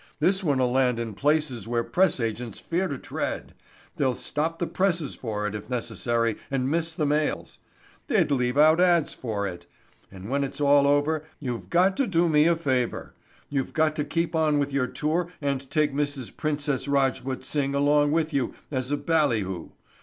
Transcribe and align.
"This 0.19 0.43
one'll 0.43 0.71
land 0.71 0.97
in 0.99 1.13
places 1.13 1.67
where 1.67 1.83
press 1.83 2.19
agents 2.19 2.57
fear 2.57 2.87
to 2.87 2.97
tread. 2.97 3.53
They'd 3.97 4.15
stop 4.15 4.57
the 4.57 4.65
presses 4.65 5.13
for 5.13 5.45
it, 5.45 5.53
if 5.53 5.69
necessary, 5.69 6.37
and 6.49 6.67
miss 6.71 6.95
the 6.95 7.05
mails. 7.05 7.59
They'd 8.07 8.31
leave 8.31 8.57
out 8.57 8.81
ads 8.81 9.13
for 9.13 9.45
it. 9.45 9.67
And 10.11 10.27
when 10.27 10.43
it's 10.43 10.59
all 10.59 10.87
over 10.87 11.23
you've 11.39 11.69
got 11.69 11.95
to 11.97 12.07
do 12.07 12.27
me 12.27 12.47
a 12.47 12.55
favor. 12.55 13.13
You've 13.51 13.73
got 13.73 13.95
to 13.97 14.03
keep 14.03 14.35
on 14.35 14.57
with 14.57 14.73
your 14.73 14.87
tour 14.87 15.31
and 15.39 15.69
take 15.69 15.93
Mrs. 15.93 16.35
Princess 16.35 16.87
Rajput 16.87 17.43
Singh 17.43 17.75
along 17.75 18.11
with 18.11 18.33
you 18.33 18.55
as 18.71 18.91
a 18.91 18.97
bally 18.97 19.41
hoo. 19.41 19.71